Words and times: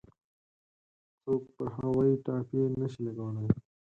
څوک 1.21 1.43
پر 1.55 1.67
هغوی 1.75 2.11
ټاپې 2.25 2.61
نه 2.79 2.87
شي 2.91 2.99
لګولای. 3.07 3.47